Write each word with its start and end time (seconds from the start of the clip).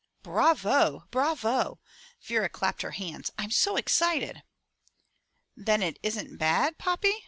'* 0.15 0.23
"Bravo! 0.23 1.05
Bravo!" 1.11 1.79
Vera 2.27 2.49
clapped 2.49 2.81
her 2.81 2.89
hands.'' 2.97 3.29
Fm 3.37 3.53
so 3.53 3.75
excited." 3.75 4.41
"Then 5.55 5.83
it 5.83 5.99
isn't 6.01 6.37
bad, 6.39 6.79
Poppy?' 6.79 7.13